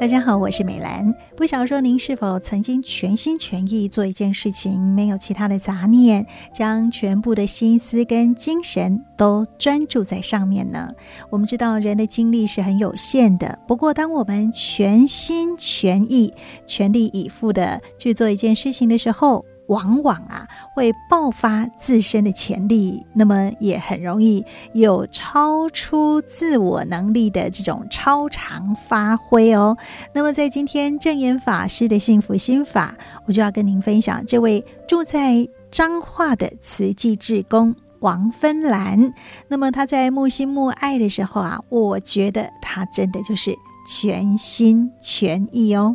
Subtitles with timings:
[0.00, 1.14] 大家好，我是美兰。
[1.36, 10.90] 不晓说您是否曾经全心全意做一件事情，没有其他的杂念，将全部的心思跟精神都专注在上面呢？
[11.28, 16.32] 我们知道人的精力是很有限的，不过当我们全心全意、
[16.64, 29.76] 全力以赴的去做一件事情的时候，往往啊会爆发自身的潜力，那么也很容易有超出自我能力的这种超常发挥哦。
[30.12, 32.94] 那么在今天证严法师的幸福心法，
[33.26, 39.14] 我就要跟您分享这位住在彰化的慈济志工王芬兰。
[39.46, 43.54] 那么他在沐心沐爱的时候啊，我觉得他真的就是
[43.86, 45.94] 全心全意哦。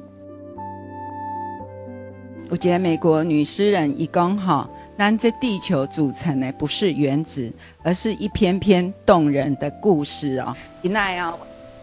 [2.49, 7.51] 我觉得美国女诗人一讲哈，咱这地球组成的不是原子，
[7.83, 10.55] 而是一篇篇动人的故事哦。
[10.81, 11.37] 今仔哦，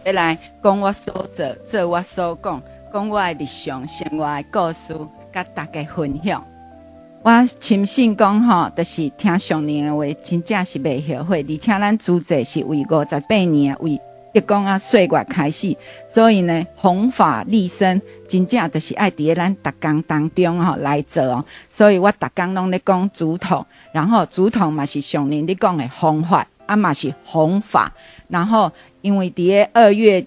[0.05, 2.61] 要来讲我所做，做我所讲，
[2.93, 4.95] 讲我的日常生活的故事，
[5.31, 6.43] 跟大家分享。
[7.23, 13.99] 我深信讲哈，就是听上人的话，真正是袂后悔，而且咱主者是为五十八年为。
[14.33, 15.75] 一讲啊，岁月开始，
[16.07, 21.45] 所以呢，弘法利生，真正就是爱伫咱逐工当中吼来做哦。
[21.69, 27.91] 所以我逐工拢咧讲竹筒，然后竹筒嘛是上人咧讲的方法，啊嘛是弘法。
[28.27, 30.25] 然后因为伫二月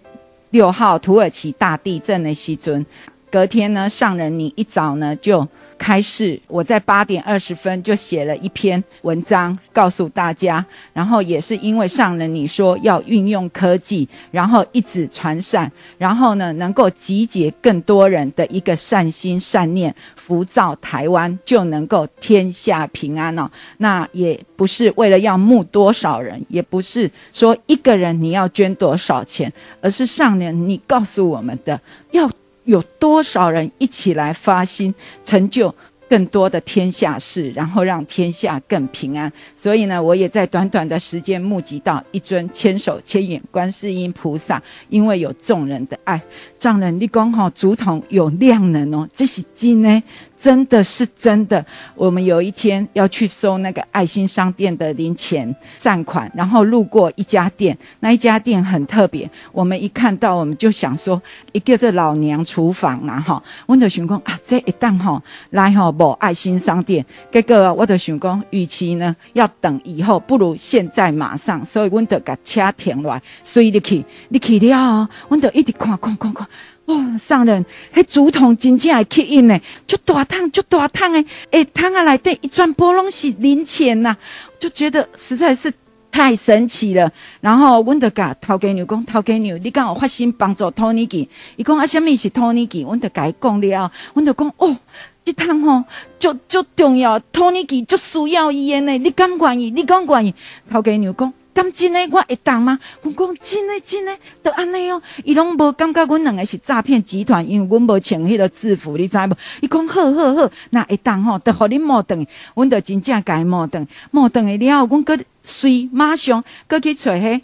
[0.51, 2.87] 六号土耳其大地震的时阵，
[3.31, 5.47] 隔天呢，上人你一早呢就。
[5.79, 23.49] 开始，我在八点二十分就写了一篇文章告诉大家，然后也是因为上人你说要运用科技，然后一直传善，然后呢能够集结更多人的一个善心善念，福造台湾就能够天下平安哦。
[23.79, 31.81] 那也不是为了要募多少人，也不是说一个人你要捐多少钱，而是上人你告诉我们的
[32.11, 32.31] 要。
[32.67, 35.75] 有多少人一起来发心，成就
[36.09, 39.33] 更多的天下事，然后让天下更平安。
[39.55, 46.21] 所以呢，我也在短短的时间募集到一尊千手千眼观世音菩萨，因为有众人的爱，
[46.59, 50.03] 丈人立功吼，竹筒有量能哦，这是金呢。
[50.39, 51.65] 真的是真的，
[51.95, 61.21] 我们有一天要去收那个爱心商店的零钱善款，然后路过一家店，那一家店很特别，我们一看到我们就想说，
[61.53, 65.21] 一个这老娘厨房啦哈，我就想讲啊，这一档哈
[65.51, 76.47] 来哈无爱心商店，结果我就想讲，与其呢要等以后，不如现在马上，所以我就把车停落来，随你去，你去了，我就一直看看看看。
[76.87, 77.65] 哦，上人，
[77.95, 84.17] 迄竹筒真正会吸引呢，就大桶，就大桶诶，诶，桶啊内底一转波拢是零钱呐，
[84.59, 85.73] 就觉得实在是
[86.13, 87.11] 太神奇了。
[87.41, 91.29] 然后阮就甲头家娘讲，头家娘，你敢有发心帮助托尼基？
[91.57, 92.83] 伊讲啊，什么是托尼基？
[92.83, 94.77] 阮就甲伊讲了，阮就讲哦，
[95.25, 95.85] 这桶吼，
[96.21, 99.71] 就就重要，托尼基就需要伊诶呢，你敢愿意？
[99.73, 100.33] 你敢愿意？
[100.71, 101.33] 头家娘讲。
[101.57, 102.79] 咁真诶，我会当吗？
[103.01, 105.01] 我讲真诶，真诶，都安尼哦。
[105.25, 109.35] 伊拢无感觉阮两个是诈骗集团，因为阮无穿迄个制服，你知无？
[109.63, 117.41] 伊讲好好好，那会当吼，得互你摸断，阮得真正该摸断，摸断诶了后，阮搁随马上搁去找迄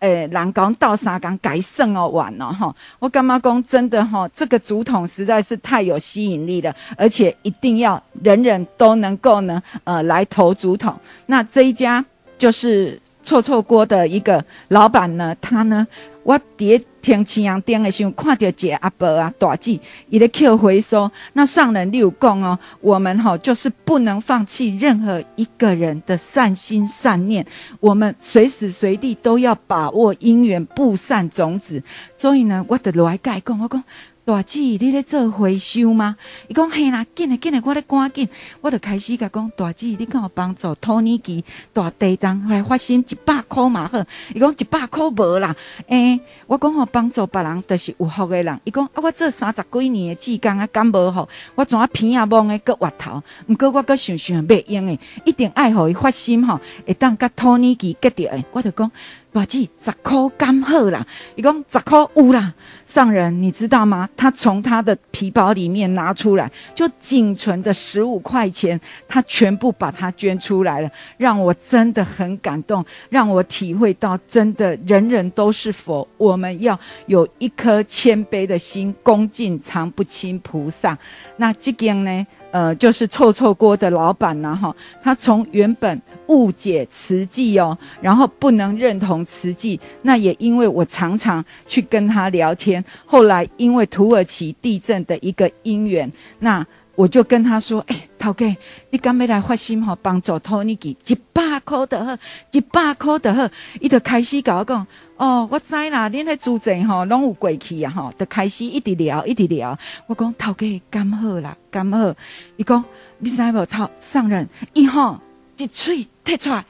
[0.00, 2.74] 诶人工倒三工改算哦完了吼。
[2.98, 10.98] 我感觉讲真的吼，这个竹筒实在是太有吸引力了，而且一定要人人都能够呢，呃，来投竹筒。
[11.26, 12.04] 那这一家
[12.36, 13.00] 就是。
[13.22, 15.86] 臭臭锅的一个老板呢，他呢，
[16.22, 19.78] 我第一天青阳店的时候看到一个阿伯啊，大姐
[20.08, 21.10] 伊咧扣回收。
[21.32, 27.44] 那上人有讲哦，我们哈、哦、就是不能放弃任何一个人的善心善念，
[27.80, 31.82] 我们随时随地都要把握因缘，布善种子。
[32.16, 33.82] 所以呢，我的来甲伊讲，我讲。
[34.24, 36.16] 大姐，你咧做回收吗？
[36.46, 38.28] 伊讲嘿啦，紧嘞紧嘞，我咧赶紧，
[38.60, 43.98] 我就开始甲讲，大姐，你敢有帮助托尼基大地震后来发生一百块嘛好？
[44.32, 45.54] 伊讲一百块无啦，
[45.88, 48.60] 诶、欸，我讲吼帮助别人，就是有福的人。
[48.62, 51.28] 伊讲啊，我做三十几年的志工啊，敢无好？
[51.56, 53.20] 我怎啊偏啊懵的搁滑头？
[53.48, 58.88] 毋过我搁想想袂用诶，一定爱互伊发心吼，会当甲托尼基结着诶，我就讲。
[59.32, 61.06] 大姐，十块刚好啦，
[61.36, 62.52] 伊讲十块有啦。
[62.86, 64.06] 上人，你知道吗？
[64.14, 80.96] 他从他的皮包里面拿出来，就仅存的十五块钱，他全部把它捐出来了，让我真的很感动，让我体会到真的人人都是佛，我们要有一颗谦卑的心，恭敬常不轻菩萨。
[81.38, 85.98] 那这个呢，呃，就是臭臭锅的老板呐，哈，他从原本。
[86.28, 89.78] 误解慈济哦，然后不能认同慈济。
[90.02, 96.64] 那也因为我常常去跟他聊天，后来因为土耳其地震的一个因缘，那
[96.94, 98.54] 我就跟他说：“哎、欸，头家，
[98.90, 102.16] 你敢要来发心吼，帮助托尼基一百块的好，
[102.50, 103.48] 一百块的好。”
[103.80, 104.86] 伊就开始跟我讲
[105.16, 109.76] ：“哦，我知啦，恁迄主持吼拢有过去啊，吼，就开始一直聊，一直聊。”
[110.06, 112.14] 我讲：“头家，敢好啦，敢好。”
[112.58, 112.84] 伊讲
[113.18, 113.64] ：“你知无？
[113.64, 115.18] 头上人伊吼
[115.62, 116.64] 一喙摕出来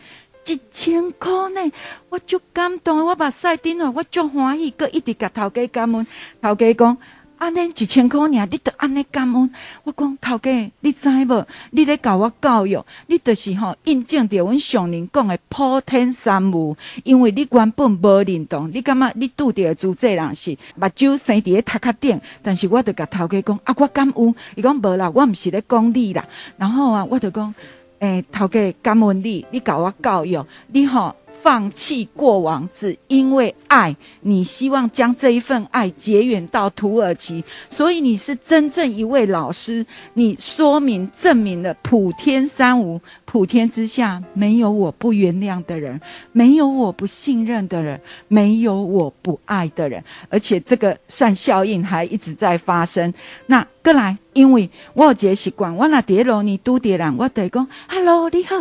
[0.47, 1.73] 一千块呢，
[2.09, 6.07] 我就感动，我目屎顶了，我足欢喜，阁一直甲头家感恩。
[6.41, 6.97] 头家讲。”
[7.43, 9.53] 安尼一千块尔，你得安尼感恩。
[9.83, 11.45] 我讲头家，你知无？
[11.73, 16.77] 你咧教我教育，你就是吼印证着阮上人讲的普天三无。
[17.03, 24.35] 因为你原本无认同，你感觉你拄着主这人是目睭生伫咧头壳顶，但是我着甲头家讲啊，我感恩。
[24.55, 26.25] 伊讲无啦，我毋是咧讲你啦。
[26.57, 27.53] 然后啊，我着讲，
[28.03, 31.17] 诶、头家感恩你，你教我教育，你吼。
[31.43, 39.85] 放弃过往，只因为爱，你希望将这一份爱结缘到土耳其，所以你是真正一位老师。
[40.15, 43.01] 你说明证明了普天三无，
[43.33, 45.99] 普天之下没有我不原谅的人，
[46.33, 47.99] 没有我不信任的人，
[48.29, 53.11] 没有我不爱的人，而且这个善效应还一直在发生。
[53.47, 53.67] 那。
[53.85, 58.55] 过来，因为我有一个习惯，我若伫咧路呢拄着人，我就会讲 “hello，你好”，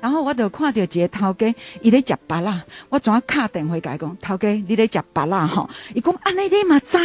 [0.00, 1.52] 然后我就看到一个头家，
[1.82, 5.68] 伊咧食芭乐，我怎啊敲电话甲伊讲，头家你咧食芭乐吼？
[5.94, 6.96] 伊讲安尼你嘛知，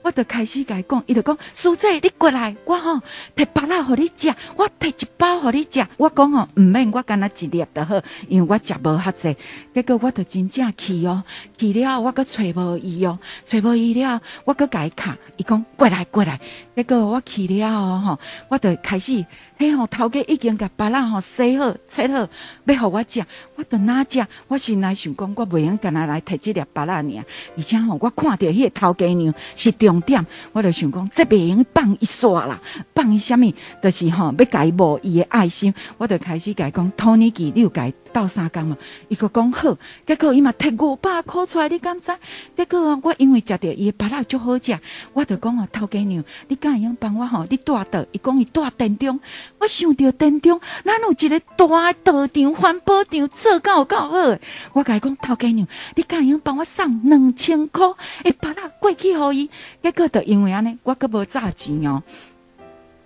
[0.00, 2.98] 我就开始甲伊讲，伊就讲师姐你过来，我吼
[3.36, 9.36] 摕芭乐互你食，我摕一包互你食，我讲吼毋免，我干那一粒就好，因为我食无遐济，
[9.72, 11.22] 结果我就真正去哦，
[11.56, 16.40] 去了我阁找无伊哦，找无伊了，我阁甲伊敲，伊讲过来过来，
[16.74, 17.22] 结果我。
[17.28, 18.18] 去了哦，吼，
[18.48, 19.22] 我就开始，
[19.58, 22.26] 嘿吼，头家已经甲别人吼洗好、切好，
[22.64, 23.22] 要互我食，
[23.54, 24.26] 我就哪食？
[24.46, 27.24] 我心内想讲，我袂用干那来摕即粒别人尔，
[27.54, 32.58] 而且吼，我看到迄个头家娘是重点，我就想讲，这袂用放一煞啦，
[32.94, 33.52] 放伊啥物？
[33.82, 38.76] 就是吼，要甲伊无伊的爱心，我就开始甲伊讲，托尼基，你有甲伊斗相共嘛？
[39.06, 42.12] 伊个讲好，结果伊嘛摕五百块出来，你敢知？
[42.56, 44.76] 结果我因为食着伊的巴拉足好食，
[45.12, 47.46] 我就讲哦，头家娘，你敢会用帮我吼？
[47.48, 48.04] 你住倒？
[48.10, 49.20] 伊讲伊住殿中，
[49.58, 54.38] 我想着殿中，咱有一个大道场、环保场，做够够好。
[54.72, 57.86] 我甲伊讲头家娘，你敢会用帮我送两千块？
[58.24, 59.48] 诶，巴拉过去互伊。
[59.80, 62.02] 结果就因为安尼，我阁无诈钱哦。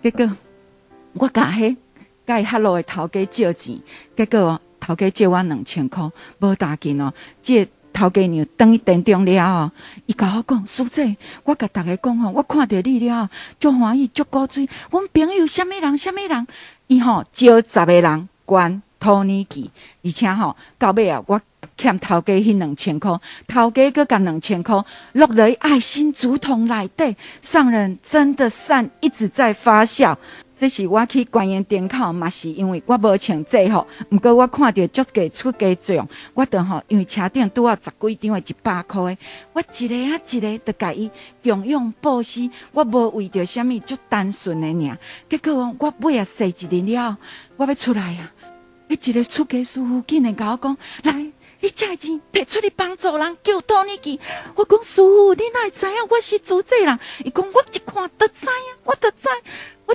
[0.02, 0.30] 结果
[1.12, 1.76] 我甲迄
[2.26, 3.78] 甲伊哈啰的头家借钱，
[4.16, 4.60] 结果。
[4.84, 6.10] 头家借我两千块，
[6.40, 7.14] 无打紧哦。
[7.40, 9.70] 这头家娘等于电中了哦，
[10.06, 13.30] 伊甲我讲，师姐，我甲大家讲哦，我看到你了，
[13.60, 14.68] 足欢喜，足古锥。
[14.90, 16.46] 阮朋友什么人，什么人，
[16.88, 19.70] 伊吼招十个人捐托尼基，
[20.02, 21.40] 而且吼到尾啊，我
[21.76, 23.16] 欠头家迄两千块，
[23.46, 27.16] 头家阁甲两千块落来爱心竹筒内底。
[27.40, 30.16] 上人真的善一直在发酵。
[30.62, 39.18] 这是我去观音殿口，嘛是因为我无穿制服，毋过我看到足个出家众，我着吼，因为车顶拄啊十几张诶一百块诶，
[39.54, 41.10] 我一个啊一个着甲伊
[41.42, 44.96] 共用布施，我无为着啥物足单纯诶尔，
[45.28, 47.18] 结果我尾啊洗一日了，
[47.56, 48.30] 我要出来啊，
[48.88, 51.32] 迄一个出家师父竟然甲我讲来。
[51.64, 54.18] 你借钱摕出去帮助人，救托尼基。
[54.56, 56.98] 我讲师父，你哪会知影我是做这人？
[57.24, 59.28] 伊讲我一看就知影，我就知，
[59.86, 59.94] 我。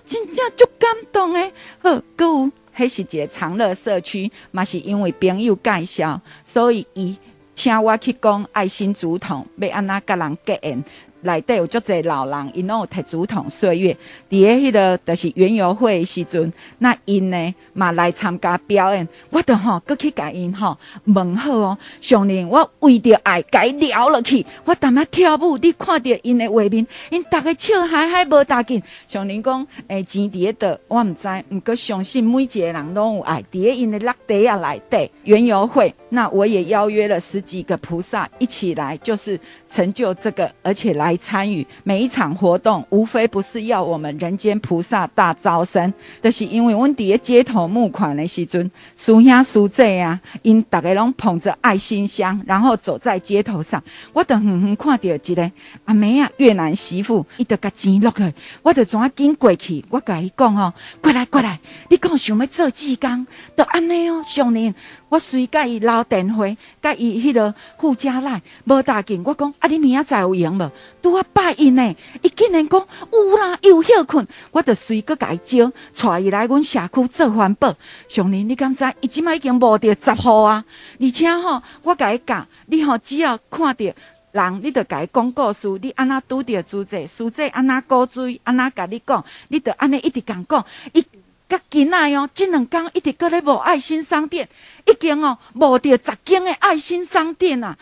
[2.77, 7.17] 迄是一个长乐社区，嘛是因为朋友介绍，所以伊
[7.55, 10.83] 请我去讲爱心竹筒，要安那甲人结缘。
[11.21, 13.97] 内底有足侪老人，因拢有摕竹筒岁月。
[14.29, 19.07] 伫个迄个，就是园游会时阵，那因呢嘛来参加表演。
[19.31, 21.77] 我着吼，搁去甲因吼问好哦。
[21.99, 28.79] 上年我为着爱甲伊聊落去，我淡仔跳舞，你看着因的画面，因逐个笑嗨嗨无大紧。
[29.07, 33.43] 上年讲，诶、钱伫个倒，我毋知，毋过相信每一个人拢有爱。
[33.51, 39.39] 伫个因的落地啊内底园游会，那我也邀约了十几个菩萨一起来，就是
[39.71, 41.06] 成就这个，而且来。
[41.07, 55.51] 来参与每一场活动，无非不是要我们人间菩萨大招生，就是因为阮伫个街头募款的时阵，师兄师姐啊，因大家拢捧着爱心箱，然后走在街头上，我就远远看到一个
[55.85, 61.57] 阿妹啊，越南媳妇，伊就甲钱落去，我就怎啊紧过去，我甲伊讲哦，过来过来，
[61.89, 64.75] 你讲想要做志工，就安尼哦，少年。
[65.09, 66.45] 我随甲伊留电话，
[66.81, 69.21] 甲伊迄个副驾来无大紧。
[69.25, 70.71] 我讲啊，你明仔载有闲无？
[71.01, 74.27] 拄啊拜因呢，伊竟然讲有啦，又休困。
[74.51, 77.73] 我着随阁甲伊招，带伊来阮社区做环保。
[78.09, 78.83] 上林，你敢知？
[78.99, 80.65] 伊即摆已经无着十户啊！
[80.99, 83.95] 而且吼，我甲伊讲，你吼只要看着
[84.33, 85.69] 人，你着甲伊讲故事。
[85.81, 91.05] 你安那拄着书这书这安那古锥，安那甲你讲，你着安尼一直讲讲伊。
[91.49, 94.47] 甲囝仔哦，即两天一直搁咧无爱心商店，
[94.85, 97.77] 已经哦无着十间的爱心商店啊，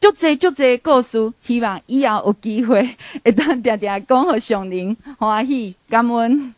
[0.00, 6.54] 足侪足侪故事，希望以后有机会会当定定讲互上人欢喜感恩。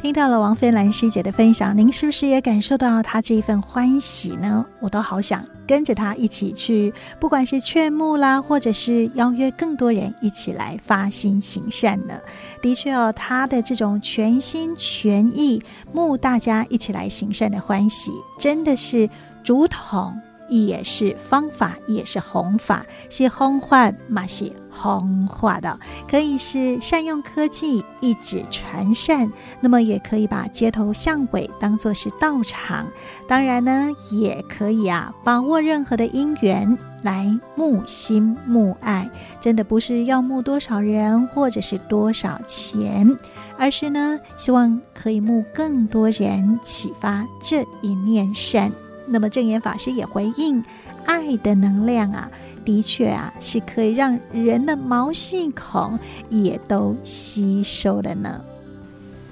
[0.00, 4.64] 听到了王菲兰师姐的分享，您是不是也感受到她这一份欢喜呢？
[4.80, 6.90] 我都好想跟着她一起去，
[7.20, 12.18] 不管是劝募啦，或者是邀约更多人一起来发心行善呢。
[12.62, 19.06] 的确哦，她的这种全心全意募大家一起来行善的欢喜，真的是
[19.44, 20.18] 竹筒。
[20.50, 25.78] 也是方法，也是弘法，是弘法嘛，是弘化的，
[26.08, 32.86] 可以是善用科技一指传善，那么也可以把街头巷尾当作是道场，
[33.28, 37.26] 当然呢，也可以啊，把握任何的因缘来
[37.56, 39.08] 募心募爱，
[39.40, 43.16] 真的不是要募多少人或者是多少钱，
[43.56, 48.72] 而是呢，希望可以募更多人启发这一念善。
[49.12, 50.64] 那么证严法师也回应，
[51.04, 52.30] 爱的能量啊，
[52.64, 55.98] 的确啊，是可以让人的毛细孔
[56.28, 58.40] 也都吸收了呢。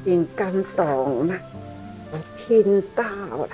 [0.04, 1.34] 很感动了，
[2.10, 3.48] 我听到了，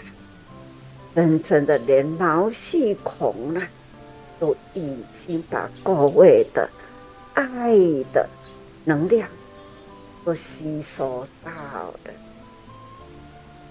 [1.15, 3.61] 真正的连毛细孔呢，
[4.41, 6.67] 都已经把各位的
[7.35, 7.77] 爱
[8.15, 8.27] 的
[8.85, 9.29] 能量
[10.25, 12.11] 都吸收到了，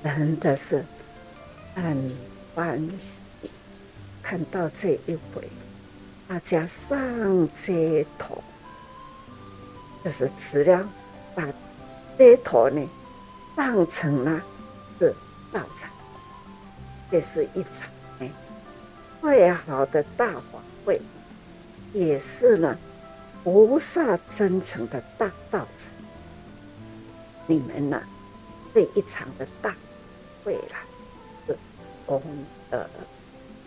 [0.04, 0.86] 真的是
[1.74, 2.33] 很。
[2.56, 3.22] 欢喜
[4.22, 5.50] 看到这一回，
[6.28, 8.44] 大家上街头，
[10.06, 10.88] 就是慈良
[11.34, 11.44] 把
[12.16, 12.88] 街头呢
[13.56, 14.40] 当成了
[15.00, 15.16] 是
[15.52, 15.90] 道场，
[17.10, 18.30] 这是一场呢
[19.20, 21.02] 最好的大法会，
[21.92, 22.78] 也是呢
[23.44, 25.92] 菩萨真诚的大道场。
[27.48, 28.00] 你们呢
[28.76, 29.76] 这一场的大
[30.44, 30.76] 会了。
[32.20, 32.88] 功德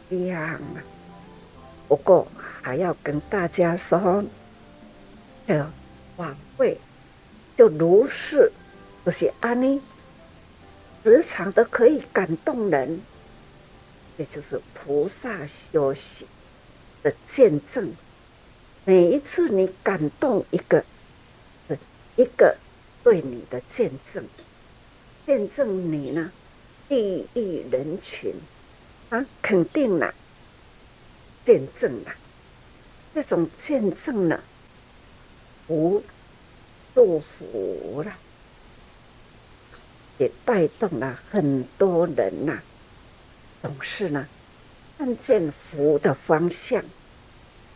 [0.09, 0.61] 量啊！
[1.89, 2.27] 不过
[2.63, 4.25] 还要跟大家说，
[5.47, 5.73] 呃，
[6.17, 6.79] 晚会
[7.57, 8.51] 就如是，
[9.05, 9.81] 这些安尼
[11.05, 13.01] 时常都可以感动人，
[14.17, 16.27] 也就是菩萨修行
[17.03, 17.93] 的见证。
[18.85, 20.85] 每一次你感动一个，
[22.17, 22.57] 一个
[23.05, 24.25] 对你的见证，
[25.25, 26.33] 见证你呢？
[26.89, 28.33] 利益人群
[29.11, 30.15] 啊，肯定了，
[31.45, 32.15] 见证了，
[33.13, 34.41] 这种见证呢，
[35.67, 36.05] 福
[36.95, 38.13] 祝福了，
[40.19, 42.63] 也带动了很多人呐、啊，
[43.63, 44.29] 总是呢，
[44.97, 46.85] 看见福的方向，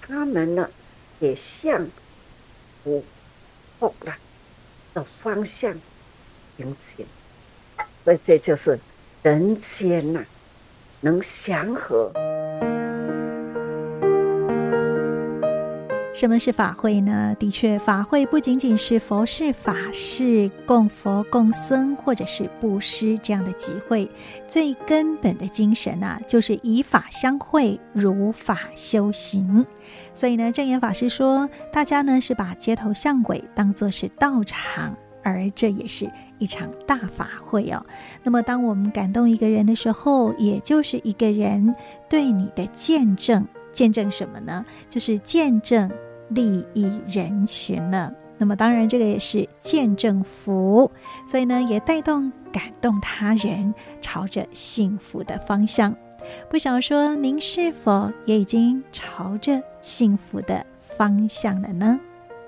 [0.03, 0.71] 他们呢，
[1.19, 1.89] 也向
[2.85, 3.05] 福
[3.81, 4.17] 福了
[4.95, 5.81] 的方向
[6.57, 7.05] 行进，
[8.05, 8.79] 所以这就是。
[9.23, 10.25] 人间呐，
[11.03, 12.11] 能祥和。
[16.15, 17.37] 什么是法会呢？
[17.39, 24.11] 的确，法会不仅仅是佛事、法事、供佛、供僧，或者是布施这样的集会。
[24.49, 29.67] 最根本的精神啊，就是以法相会，如法修行。
[30.15, 34.97] 所以呢，证严法师说，大家呢是把街头巷尾当作是道场。
[35.23, 37.85] 而这也是一场大法会哦。
[38.23, 41.75] 那么，当我们感动一个人的时候，也就是一个人
[42.09, 43.47] 对你的见证。
[43.73, 44.65] 见证什么呢？
[44.89, 45.89] 就是见证
[46.31, 48.13] 利益人群了。
[48.37, 50.91] 那么，当然这个也是见证福，
[51.27, 55.95] 所以呢，也带动感动他人，朝着幸福的方向。
[56.49, 62.01] 不想说，您是否也已经朝着幸福的方向了呢？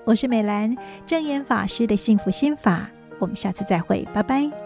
[0.05, 4.62] 我是美兰，正言法师的幸福心法，我们下次再会，拜拜。